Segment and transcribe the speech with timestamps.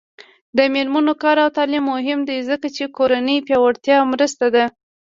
[0.57, 4.65] د میرمنو کار او تعلیم مهم دی ځکه چې کورنۍ پیاوړتیا مرسته ده.